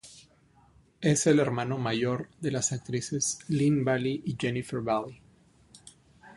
Es 1.01 1.27
el 1.27 1.39
hermano 1.39 1.77
mayor 1.77 2.27
de 2.39 2.49
las 2.49 2.71
actrices 2.71 3.37
Lynne 3.49 3.83
Valley 3.83 4.19
y 4.25 4.35
Jennifer 4.35 4.79
Valley. 4.79 5.21